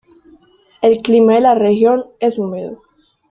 [0.81, 2.81] El clima de la región es húmedo.